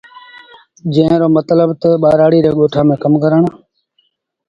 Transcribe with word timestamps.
جݩهݩ 0.93 1.19
رو 1.21 1.27
متلب 1.35 1.69
تا 1.81 1.89
ٻآرآڙي 2.01 2.39
ري 2.45 2.51
ڳوٺآݩ 2.57 2.87
ميݩ 2.87 3.01
ڪم 3.03 3.13
ڪرڻ۔ 3.21 3.41